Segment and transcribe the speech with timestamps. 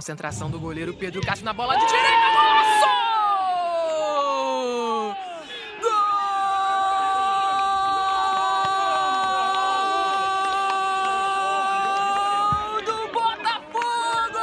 [0.00, 2.08] Concentração do goleiro Pedro Castro na bola de direita.
[13.12, 14.38] Botafogo!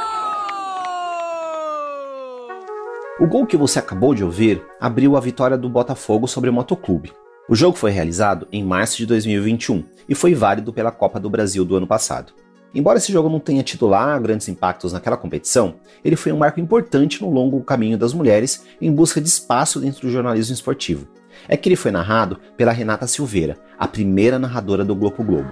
[3.18, 7.12] O gol que você acabou de ouvir abriu a vitória do Botafogo sobre o Motoclube.
[7.48, 11.64] O jogo foi realizado em março de 2021 e foi válido pela Copa do Brasil
[11.64, 12.32] do ano passado.
[12.74, 16.60] Embora esse jogo não tenha tido lá grandes impactos naquela competição, ele foi um marco
[16.60, 21.08] importante no longo caminho das mulheres em busca de espaço dentro do jornalismo esportivo.
[21.48, 25.48] É que ele foi narrado pela Renata Silveira, a primeira narradora do Globo Globo.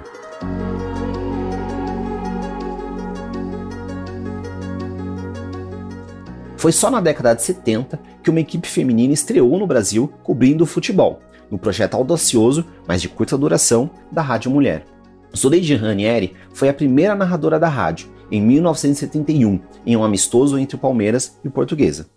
[6.58, 10.67] Foi só na década de 70 que uma equipe feminina estreou no Brasil cobrindo o
[10.67, 11.20] futebol,
[11.51, 14.95] no projeto audacioso, mas de curta duração, da Rádio Mulher.
[15.37, 20.79] Zuleide Ranieri foi a primeira narradora da rádio, em 1971, em um amistoso entre o
[20.79, 22.09] Palmeiras e o Portuguesa.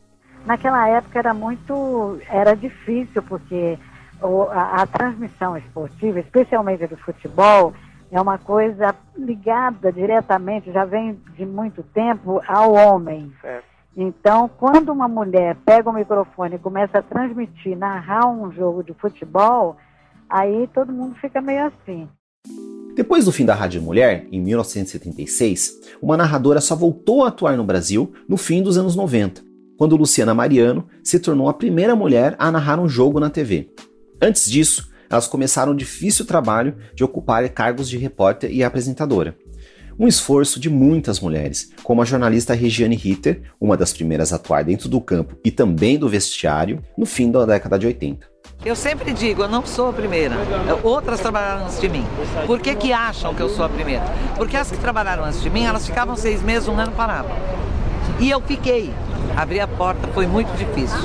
[0.46, 3.78] Naquela época era muito, era difícil porque
[4.22, 7.74] o- a, a transmissão esportiva, especialmente do futebol,
[8.12, 13.32] é uma coisa ligada diretamente, já vem de muito tempo, ao homem.
[13.96, 18.94] Então, quando uma mulher pega o microfone e começa a transmitir, narrar um jogo de
[18.94, 19.78] futebol,
[20.28, 22.08] aí todo mundo fica meio assim.
[23.00, 27.64] Depois do fim da Rádio Mulher, em 1976, uma narradora só voltou a atuar no
[27.64, 29.42] Brasil no fim dos anos 90,
[29.78, 33.70] quando Luciana Mariano se tornou a primeira mulher a narrar um jogo na TV.
[34.22, 39.34] Antes disso, elas começaram o difícil trabalho de ocupar cargos de repórter e apresentadora.
[39.98, 44.66] Um esforço de muitas mulheres, como a jornalista Regiane Ritter, uma das primeiras a atuar
[44.66, 48.29] dentro do campo e também do vestiário, no fim da década de 80.
[48.66, 50.36] Eu sempre digo, eu não sou a primeira.
[50.84, 52.06] Outras trabalharam antes de mim.
[52.46, 54.04] Por que, que acham que eu sou a primeira?
[54.36, 57.32] Porque as que trabalharam antes de mim, elas ficavam seis meses, um ano paravam.
[58.20, 58.94] E eu fiquei.
[59.38, 61.00] Abrir a porta foi muito difícil.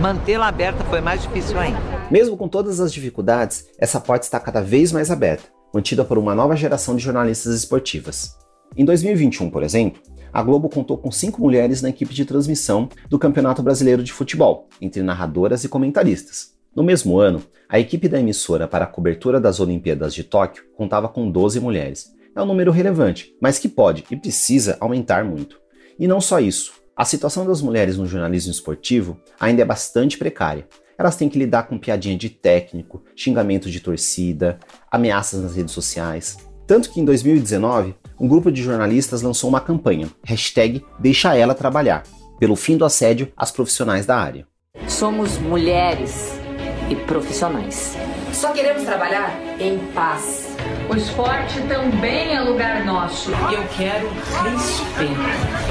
[0.00, 1.80] Mantê-la aberta foi mais difícil ainda.
[2.08, 6.36] Mesmo com todas as dificuldades, essa porta está cada vez mais aberta, mantida por uma
[6.36, 8.36] nova geração de jornalistas esportivas.
[8.76, 10.00] Em 2021, por exemplo,
[10.32, 14.68] a Globo contou com cinco mulheres na equipe de transmissão do Campeonato Brasileiro de Futebol,
[14.80, 16.55] entre narradoras e comentaristas.
[16.76, 21.08] No mesmo ano, a equipe da emissora para a cobertura das Olimpíadas de Tóquio contava
[21.08, 22.14] com 12 mulheres.
[22.34, 25.58] É um número relevante, mas que pode e precisa aumentar muito.
[25.98, 26.74] E não só isso.
[26.94, 30.68] A situação das mulheres no jornalismo esportivo ainda é bastante precária.
[30.98, 34.58] Elas têm que lidar com piadinha de técnico, xingamento de torcida,
[34.90, 36.36] ameaças nas redes sociais.
[36.66, 42.02] Tanto que em 2019, um grupo de jornalistas lançou uma campanha, hashtag Deixa Ela Trabalhar,
[42.38, 44.46] pelo fim do assédio às profissionais da área.
[44.88, 46.45] Somos mulheres
[46.88, 47.96] e profissionais.
[48.32, 50.56] Só queremos trabalhar em paz.
[50.88, 53.30] O esporte também é lugar nosso.
[53.30, 55.20] Eu quero respeito.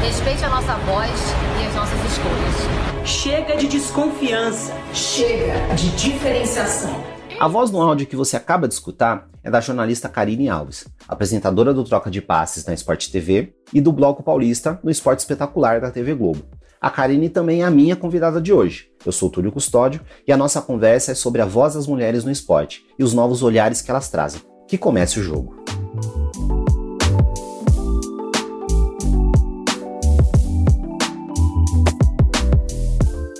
[0.02, 1.12] Respeite a nossa voz
[1.62, 3.08] e as nossas escolhas.
[3.08, 4.74] Chega de desconfiança.
[4.94, 7.04] Chega de diferenciação.
[7.40, 11.74] A voz no áudio que você acaba de escutar é da jornalista Karine Alves, apresentadora
[11.74, 15.92] do Troca de Passes na Sport TV e do Bloco Paulista no Esporte Espetacular da
[15.92, 16.44] TV Globo.
[16.86, 18.92] A Karine também é a minha convidada de hoje.
[19.04, 22.30] Eu sou Túlio Custódio e a nossa conversa é sobre a voz das mulheres no
[22.30, 24.40] esporte e os novos olhares que elas trazem.
[24.68, 25.56] Que comece o jogo.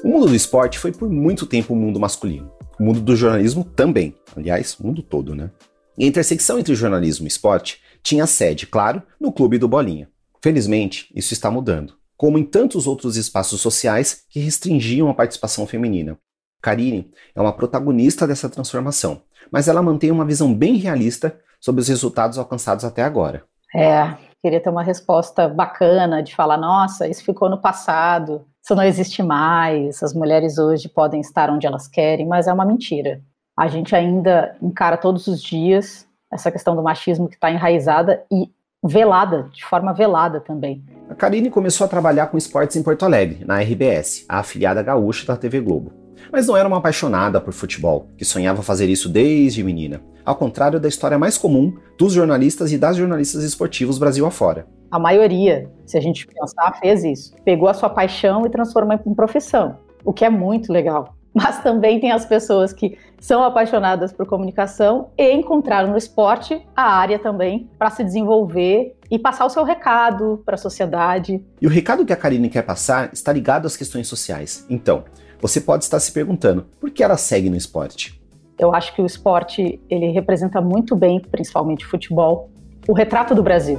[0.04, 2.52] O mundo do esporte foi por muito tempo o mundo masculino.
[2.80, 4.16] O mundo do jornalismo também.
[4.36, 5.52] Aliás, o mundo todo, né?
[5.96, 10.10] E a intersecção entre jornalismo e esporte tinha sede, claro, no Clube do Bolinha.
[10.42, 16.18] Felizmente, isso está mudando, como em tantos outros espaços sociais que restringiam a participação feminina.
[16.62, 19.22] Karine é uma protagonista dessa transformação,
[19.52, 23.44] mas ela mantém uma visão bem realista sobre os resultados alcançados até agora.
[23.76, 28.84] É, queria ter uma resposta bacana de falar, nossa, isso ficou no passado, isso não
[28.84, 33.22] existe mais, as mulheres hoje podem estar onde elas querem, mas é uma mentira.
[33.58, 38.50] A gente ainda encara todos os dias essa questão do machismo que está enraizada e
[38.88, 40.84] velada, de forma velada também.
[41.10, 45.26] A Karine começou a trabalhar com esportes em Porto Alegre, na RBS, a afiliada gaúcha
[45.26, 45.92] da TV Globo.
[46.32, 50.80] Mas não era uma apaixonada por futebol, que sonhava fazer isso desde menina, ao contrário
[50.80, 54.68] da história mais comum dos jornalistas e das jornalistas esportivos Brasil afora.
[54.92, 57.36] A maioria, se a gente pensar, fez isso.
[57.44, 61.16] Pegou a sua paixão e transformou em profissão, o que é muito legal.
[61.36, 66.84] Mas também tem as pessoas que são apaixonadas por comunicação e encontraram no esporte a
[66.84, 71.44] área também para se desenvolver e passar o seu recado para a sociedade.
[71.62, 74.66] E o recado que a Karine quer passar está ligado às questões sociais.
[74.70, 75.04] Então,
[75.42, 78.18] você pode estar se perguntando por que ela segue no esporte.
[78.58, 82.50] Eu acho que o esporte ele representa muito bem, principalmente o futebol,
[82.88, 83.78] o retrato do Brasil.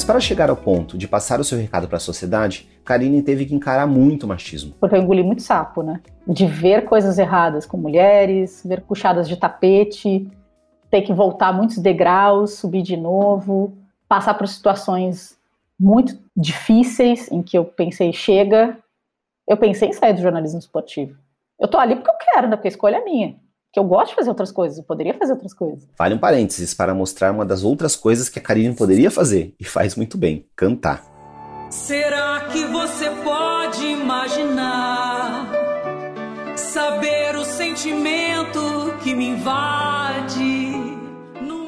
[0.00, 3.44] Mas para chegar ao ponto de passar o seu recado para a sociedade, Karine teve
[3.44, 4.74] que encarar muito machismo.
[4.80, 6.00] Porque eu engoli muito sapo, né?
[6.26, 10.26] De ver coisas erradas com mulheres, ver puxadas de tapete,
[10.90, 13.76] ter que voltar muitos degraus, subir de novo,
[14.08, 15.36] passar por situações
[15.78, 18.78] muito difíceis em que eu pensei, chega.
[19.46, 21.14] Eu pensei em sair do jornalismo esportivo.
[21.60, 22.56] Eu tô ali porque eu quero, né?
[22.56, 23.36] Porque a escolha é minha
[23.72, 25.88] que eu gosto de fazer outras coisas, eu poderia fazer outras coisas.
[25.96, 29.64] Vale um parênteses para mostrar uma das outras coisas que a Karine poderia fazer, e
[29.64, 31.04] faz muito bem, cantar.
[31.70, 35.52] Será que você pode imaginar
[36.56, 38.60] saber o sentimento
[39.04, 40.70] que me invade?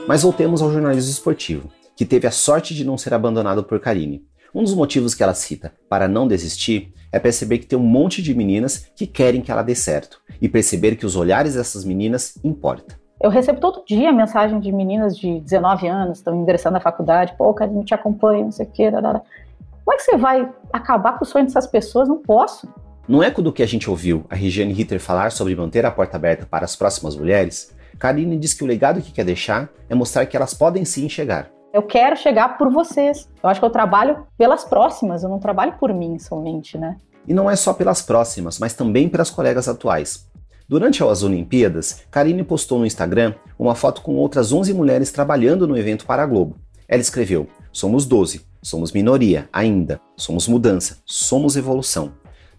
[0.08, 4.26] Mas voltemos ao jornalismo esportivo, que teve a sorte de não ser abandonado por Karine.
[4.52, 8.22] Um dos motivos que ela cita para não desistir é perceber que tem um monte
[8.22, 12.38] de meninas que querem que ela dê certo e perceber que os olhares dessas meninas
[12.42, 12.96] importam.
[13.20, 17.54] Eu recebo todo dia mensagem de meninas de 19 anos, estão ingressando na faculdade, pô,
[17.60, 18.90] gente te acompanha, não sei o quê.
[18.90, 22.08] Como é que você vai acabar com o sonho dessas pessoas?
[22.08, 22.68] Não posso.
[23.06, 26.16] No eco do que a gente ouviu a Regiane Ritter falar sobre manter a porta
[26.16, 30.26] aberta para as próximas mulheres, Karine diz que o legado que quer deixar é mostrar
[30.26, 33.28] que elas podem sim chegar, eu quero chegar por vocês.
[33.42, 36.96] Eu acho que eu trabalho pelas próximas, eu não trabalho por mim somente, né?
[37.26, 40.28] E não é só pelas próximas, mas também pelas colegas atuais.
[40.68, 45.76] Durante as Olimpíadas, Karine postou no Instagram uma foto com outras 11 mulheres trabalhando no
[45.76, 46.56] evento para a Globo.
[46.88, 52.12] Ela escreveu: Somos 12, somos minoria ainda, somos mudança, somos evolução.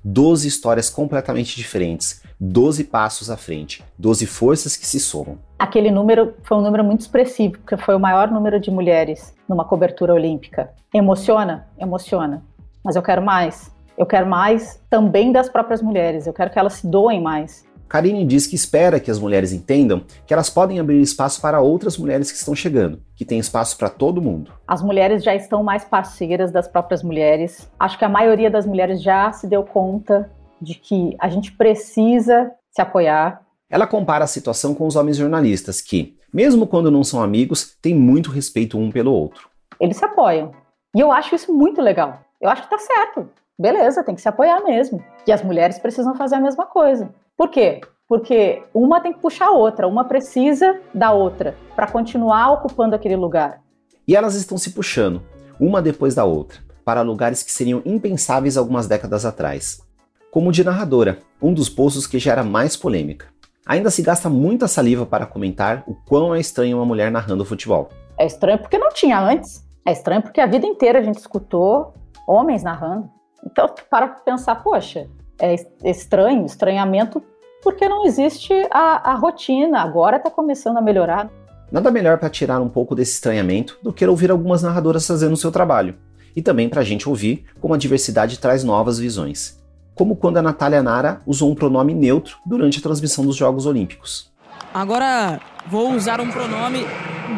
[0.03, 5.37] 12 histórias completamente diferentes, 12 passos à frente, 12 forças que se somam.
[5.57, 9.63] Aquele número foi um número muito expressivo, porque foi o maior número de mulheres numa
[9.63, 10.71] cobertura olímpica.
[10.93, 11.67] Emociona?
[11.79, 12.43] Emociona.
[12.83, 13.71] Mas eu quero mais.
[13.97, 16.27] Eu quero mais também das próprias mulheres.
[16.27, 17.65] Eu quero que elas se doem mais.
[17.93, 21.95] Karine diz que espera que as mulheres entendam que elas podem abrir espaço para outras
[21.95, 24.51] mulheres que estão chegando, que tem espaço para todo mundo.
[24.67, 27.69] As mulheres já estão mais parceiras das próprias mulheres.
[27.79, 32.51] Acho que a maioria das mulheres já se deu conta de que a gente precisa
[32.71, 33.43] se apoiar.
[33.69, 37.93] Ela compara a situação com os homens jornalistas que, mesmo quando não são amigos, têm
[37.93, 39.47] muito respeito um pelo outro.
[39.79, 40.51] Eles se apoiam.
[40.95, 42.21] E eu acho isso muito legal.
[42.41, 43.29] Eu acho que tá certo.
[43.59, 44.99] Beleza, tem que se apoiar mesmo.
[45.27, 47.13] E as mulheres precisam fazer a mesma coisa.
[47.35, 47.81] Por quê?
[48.07, 53.15] Porque uma tem que puxar a outra, uma precisa da outra para continuar ocupando aquele
[53.15, 53.61] lugar.
[54.07, 55.21] E elas estão se puxando,
[55.59, 59.81] uma depois da outra, para lugares que seriam impensáveis algumas décadas atrás.
[60.29, 63.27] Como de narradora, um dos postos que gera mais polêmica.
[63.65, 67.89] Ainda se gasta muita saliva para comentar o quão é estranho uma mulher narrando futebol.
[68.17, 69.65] É estranho porque não tinha antes.
[69.85, 71.93] É estranho porque a vida inteira a gente escutou
[72.27, 73.09] homens narrando.
[73.45, 75.09] Então, para pensar, poxa,
[75.43, 77.21] é estranho, estranhamento,
[77.61, 79.81] porque não existe a, a rotina.
[79.81, 81.29] Agora está começando a melhorar.
[81.69, 85.37] Nada melhor para tirar um pouco desse estranhamento do que ouvir algumas narradoras fazendo o
[85.37, 85.95] seu trabalho.
[86.35, 89.61] E também para a gente ouvir como a diversidade traz novas visões.
[89.95, 94.31] Como quando a Natália Nara usou um pronome neutro durante a transmissão dos Jogos Olímpicos.
[94.73, 96.85] Agora vou usar um pronome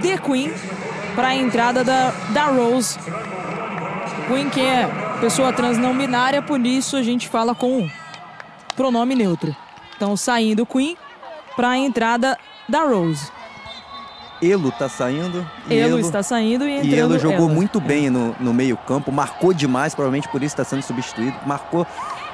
[0.02, 0.52] The Queen
[1.16, 2.98] para a entrada da, da Rose.
[4.28, 7.90] Queen que é pessoa trans não binária, por isso a gente fala com
[8.76, 9.56] pronome neutro.
[9.96, 10.98] Então saindo Queen
[11.56, 13.32] para a entrada da Rose.
[14.42, 15.48] Elo tá saindo.
[15.70, 16.94] Elo, Elo, está saindo e entrando.
[16.94, 17.54] E Elo jogou ela.
[17.54, 21.38] muito bem no, no meio campo, marcou demais, provavelmente por isso está sendo substituído.
[21.46, 21.88] Marcou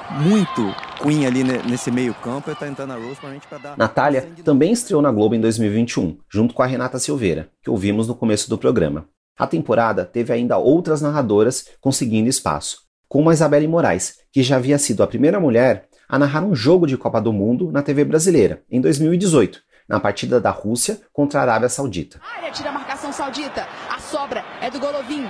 [0.09, 3.77] muito Queen ali nesse meio campo e tá entrando na Rose provavelmente para dar.
[3.77, 8.15] Natália também estreou na Globo em 2021, junto com a Renata Silveira, que ouvimos no
[8.15, 9.05] começo do programa.
[9.41, 14.77] A temporada teve ainda outras narradoras conseguindo espaço, como a Isabelle Moraes, que já havia
[14.77, 18.61] sido a primeira mulher a narrar um jogo de Copa do Mundo na TV brasileira,
[18.69, 22.21] em 2018, na partida da Rússia contra a Arábia Saudita.
[22.37, 25.25] Área tira a marcação saudita, a sobra é do Golovin.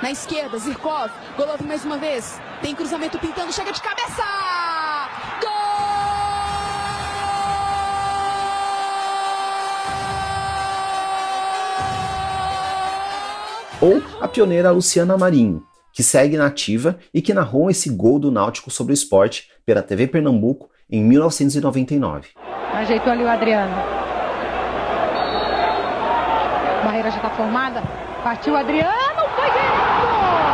[0.00, 4.45] Na esquerda, Zirkov, Golovin mais uma vez, tem cruzamento pintando, chega de cabeça!
[13.80, 18.30] Ou a pioneira Luciana Marinho, que segue na ativa e que narrou esse gol do
[18.30, 22.30] Náutico sobre o esporte pela TV Pernambuco em 1999.
[22.72, 23.74] Ajeitou ali o Adriano.
[26.84, 27.82] Barreira já está formada.
[28.22, 30.46] Partiu o Adriano, foi dentro!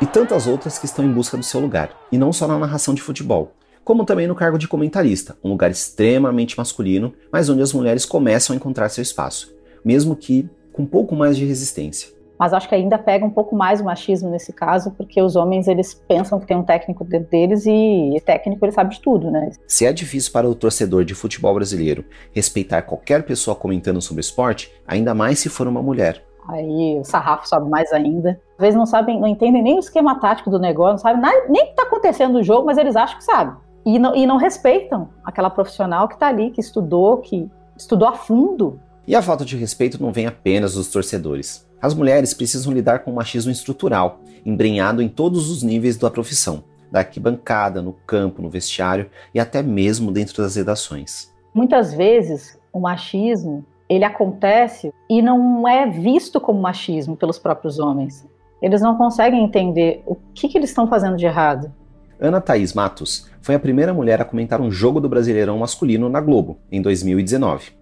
[0.00, 2.92] E tantas outras que estão em busca do seu lugar, e não só na narração
[2.92, 7.72] de futebol, como também no cargo de comentarista, um lugar extremamente masculino, mas onde as
[7.72, 12.14] mulheres começam a encontrar seu espaço, mesmo que com um pouco mais de resistência.
[12.38, 15.66] Mas acho que ainda pega um pouco mais o machismo nesse caso, porque os homens
[15.66, 19.50] eles pensam que tem um técnico dentro deles e, técnico ele sabe de tudo, né?
[19.66, 24.70] Se é difícil para o torcedor de futebol brasileiro respeitar qualquer pessoa comentando sobre esporte,
[24.86, 26.22] ainda mais se for uma mulher.
[26.48, 28.38] Aí o sarrafo sobe mais ainda.
[28.58, 31.46] Às vezes não sabem, não entendem nem o esquema tático do negócio, não sabem nada,
[31.48, 33.54] nem o que está acontecendo no jogo, mas eles acham que sabem
[33.86, 37.48] e não, e não respeitam aquela profissional que está ali, que estudou, que
[37.78, 38.80] estudou a fundo.
[39.06, 41.64] E a falta de respeito não vem apenas dos torcedores.
[41.80, 46.64] As mulheres precisam lidar com o machismo estrutural, embrenhado em todos os níveis da profissão,
[46.90, 51.32] da arquibancada, no campo, no vestiário e até mesmo dentro das redações.
[51.54, 58.26] Muitas vezes o machismo ele acontece e não é visto como machismo pelos próprios homens.
[58.60, 61.72] Eles não conseguem entender o que, que eles estão fazendo de errado.
[62.18, 66.20] Ana Thaís Matos foi a primeira mulher a comentar um jogo do Brasileirão masculino na
[66.20, 67.72] Globo, em 2019.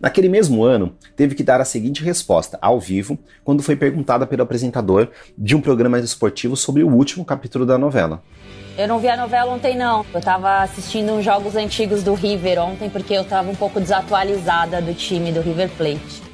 [0.00, 4.42] Naquele mesmo ano, teve que dar a seguinte resposta ao vivo quando foi perguntada pelo
[4.42, 8.22] apresentador de um programa esportivo sobre o último capítulo da novela.
[8.78, 10.06] Eu não vi a novela ontem, não.
[10.14, 14.80] Eu tava assistindo uns jogos antigos do River ontem porque eu tava um pouco desatualizada
[14.80, 16.29] do time do River Plate.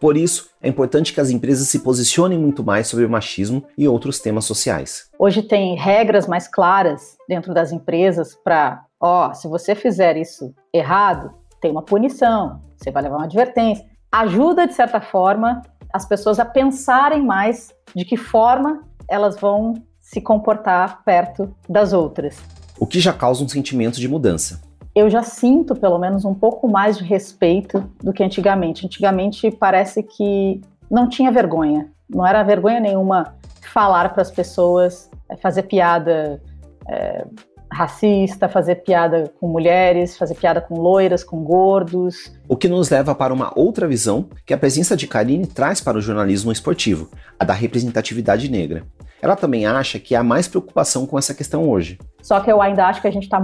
[0.00, 3.86] Por isso, é importante que as empresas se posicionem muito mais sobre o machismo e
[3.86, 5.10] outros temas sociais.
[5.18, 11.30] Hoje tem regras mais claras dentro das empresas para, ó, se você fizer isso errado,
[11.60, 13.84] tem uma punição, você vai levar uma advertência.
[14.10, 15.60] Ajuda, de certa forma,
[15.92, 22.38] as pessoas a pensarem mais de que forma elas vão se comportar perto das outras.
[22.78, 24.69] O que já causa um sentimento de mudança
[25.00, 28.86] eu já sinto pelo menos um pouco mais de respeito do que antigamente.
[28.86, 33.34] Antigamente parece que não tinha vergonha, não era vergonha nenhuma
[33.72, 36.42] falar para as pessoas, é, fazer piada
[36.88, 37.24] é,
[37.72, 42.32] racista, fazer piada com mulheres, fazer piada com loiras, com gordos.
[42.48, 45.96] O que nos leva para uma outra visão que a presença de Karine traz para
[45.96, 48.84] o jornalismo esportivo, a da representatividade negra.
[49.22, 51.98] Ela também acha que há mais preocupação com essa questão hoje.
[52.22, 53.38] Só que eu ainda acho que a gente está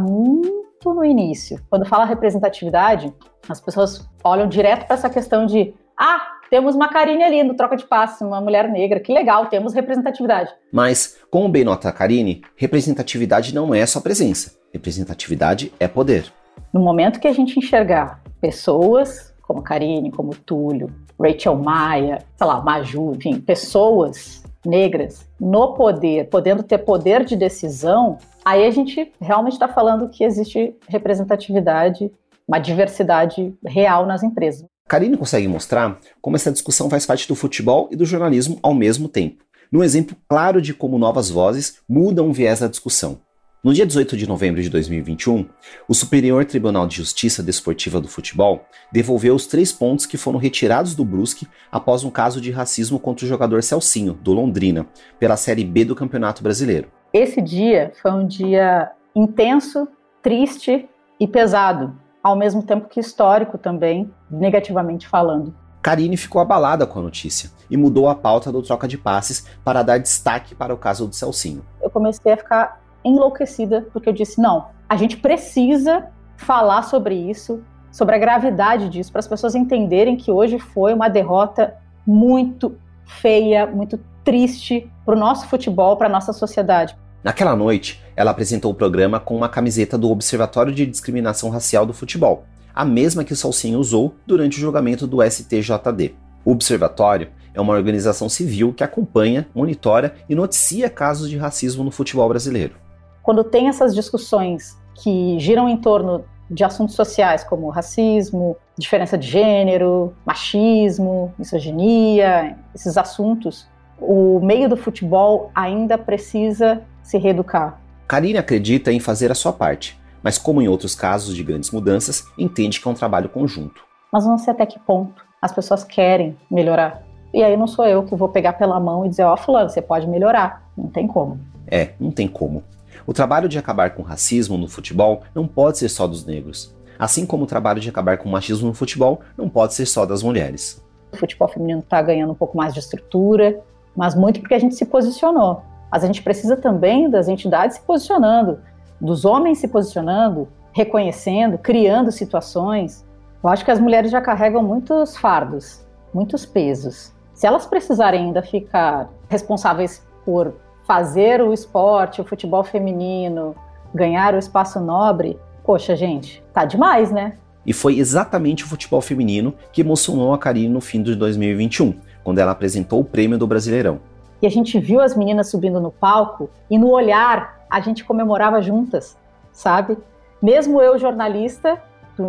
[0.86, 1.60] muito no início.
[1.68, 3.12] Quando fala representatividade,
[3.48, 7.76] as pessoas olham direto para essa questão de ah, temos uma Karine ali no troca
[7.76, 10.50] de passe, uma mulher negra, que legal, temos representatividade.
[10.72, 14.54] Mas, como bem nota a Karine, representatividade não é só presença.
[14.72, 16.32] Representatividade é poder.
[16.72, 22.60] No momento que a gente enxergar pessoas como Karine, como Túlio, Rachel Maia, sei lá,
[22.60, 29.54] Maju, enfim, pessoas negras no poder, podendo ter poder de decisão, Aí a gente realmente
[29.54, 32.12] está falando que existe representatividade,
[32.46, 34.64] uma diversidade real nas empresas.
[34.88, 39.08] Karine consegue mostrar como essa discussão faz parte do futebol e do jornalismo ao mesmo
[39.08, 39.42] tempo,
[39.72, 43.18] num exemplo claro de como novas vozes mudam o viés da discussão.
[43.64, 45.48] No dia 18 de novembro de 2021,
[45.88, 50.94] o Superior Tribunal de Justiça Desportiva do Futebol devolveu os três pontos que foram retirados
[50.94, 54.86] do Brusque após um caso de racismo contra o jogador Celcinho, do Londrina,
[55.18, 56.88] pela Série B do Campeonato Brasileiro.
[57.12, 59.88] Esse dia foi um dia intenso,
[60.22, 65.52] triste e pesado, ao mesmo tempo que histórico também, negativamente falando.
[65.82, 69.82] Karine ficou abalada com a notícia e mudou a pauta do troca de passes para
[69.82, 71.64] dar destaque para o caso do Celcinho.
[71.80, 77.62] Eu comecei a ficar enlouquecida porque eu disse: não, a gente precisa falar sobre isso,
[77.90, 81.74] sobre a gravidade disso, para as pessoas entenderem que hoje foi uma derrota
[82.06, 86.96] muito feia, muito triste para o nosso futebol, para a nossa sociedade.
[87.22, 91.92] Naquela noite, ela apresentou o programa com uma camiseta do Observatório de Discriminação Racial do
[91.92, 92.44] Futebol,
[92.74, 96.14] a mesma que o Salsinha usou durante o julgamento do STJD.
[96.44, 101.90] O Observatório é uma organização civil que acompanha, monitora e noticia casos de racismo no
[101.90, 102.85] futebol brasileiro.
[103.26, 109.26] Quando tem essas discussões que giram em torno de assuntos sociais como racismo, diferença de
[109.26, 113.66] gênero, machismo, misoginia, esses assuntos,
[113.98, 117.80] o meio do futebol ainda precisa se reeducar.
[118.06, 122.24] Karine acredita em fazer a sua parte, mas como em outros casos de grandes mudanças,
[122.38, 123.82] entende que é um trabalho conjunto.
[124.12, 127.02] Mas não sei até que ponto as pessoas querem melhorar.
[127.34, 129.68] E aí não sou eu que vou pegar pela mão e dizer, ó, oh, fulano,
[129.68, 130.62] você pode melhorar.
[130.78, 131.40] Não tem como.
[131.66, 132.62] É, não tem como.
[133.06, 136.74] O trabalho de acabar com o racismo no futebol não pode ser só dos negros.
[136.98, 140.06] Assim como o trabalho de acabar com o machismo no futebol não pode ser só
[140.06, 140.82] das mulheres.
[141.12, 143.60] O futebol feminino está ganhando um pouco mais de estrutura,
[143.94, 145.62] mas muito porque a gente se posicionou.
[145.90, 148.58] Mas a gente precisa também das entidades se posicionando,
[149.00, 153.04] dos homens se posicionando, reconhecendo, criando situações.
[153.42, 157.12] Eu acho que as mulheres já carregam muitos fardos, muitos pesos.
[157.34, 160.54] Se elas precisarem ainda ficar responsáveis por
[160.86, 163.54] fazer o esporte, o futebol feminino,
[163.94, 167.34] ganhar o espaço nobre, poxa, gente, tá demais, né?
[167.66, 172.38] E foi exatamente o futebol feminino que emocionou a Karine no fim de 2021, quando
[172.38, 173.98] ela apresentou o prêmio do Brasileirão.
[174.40, 178.62] E a gente viu as meninas subindo no palco e no olhar a gente comemorava
[178.62, 179.16] juntas,
[179.50, 179.98] sabe?
[180.40, 181.82] Mesmo eu, jornalista,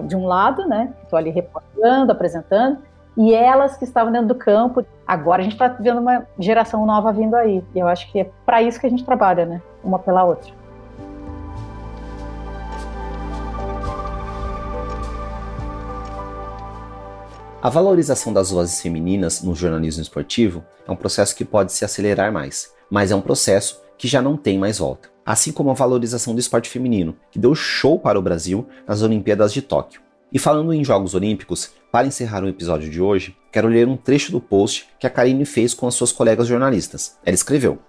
[0.08, 0.94] de um lado, né?
[1.04, 2.80] Estou ali reportando, apresentando,
[3.18, 4.86] e elas que estavam dentro do campo.
[5.06, 7.64] Agora a gente está vendo uma geração nova vindo aí.
[7.74, 9.62] E eu acho que é para isso que a gente trabalha, né?
[9.84, 10.54] Uma pela outra.
[17.60, 22.32] A valorização das vozes femininas no jornalismo esportivo é um processo que pode se acelerar
[22.32, 25.10] mais, mas é um processo que já não tem mais volta.
[25.26, 29.52] Assim como a valorização do esporte feminino, que deu show para o Brasil nas Olimpíadas
[29.52, 30.07] de Tóquio.
[30.32, 34.32] E falando em Jogos Olímpicos, para encerrar o episódio de hoje, quero ler um trecho
[34.32, 37.18] do post que a Karine fez com as suas colegas jornalistas.
[37.26, 37.80] Ela escreveu: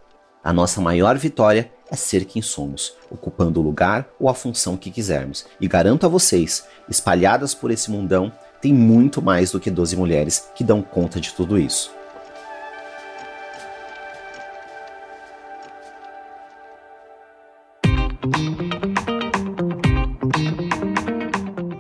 [0.42, 4.90] A nossa maior vitória é ser quem somos, ocupando o lugar ou a função que
[4.90, 5.47] quisermos.
[5.61, 10.49] E garanto a vocês, espalhadas por esse mundão, tem muito mais do que 12 mulheres
[10.54, 11.98] que dão conta de tudo isso.